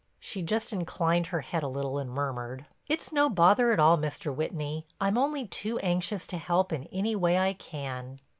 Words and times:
She 0.19 0.41
just 0.41 0.73
inclined 0.73 1.27
her 1.27 1.41
head 1.41 1.61
a 1.61 1.67
little 1.67 1.99
and 1.99 2.09
murmured: 2.09 2.65
"It's 2.87 3.11
no 3.11 3.29
bother 3.29 3.71
at 3.71 3.79
all, 3.79 3.99
Mr. 3.99 4.35
Whitney. 4.35 4.87
I'm 4.99 5.15
only 5.15 5.45
too 5.45 5.77
anxious 5.77 6.25
to 6.25 6.39
help 6.39 6.73
in 6.73 6.85
any 6.85 7.15
way 7.15 7.37
I 7.37 7.53
can." 7.53 8.19